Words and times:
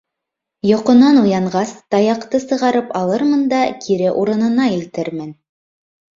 Йоҡонан 0.69 1.19
уянғас, 1.23 1.73
таяҡты 1.97 2.39
сығарып 2.47 2.97
алырмын 3.01 3.45
да 3.53 3.61
кире 3.85 4.09
урынына 4.25 4.67
илтермен. 4.81 5.31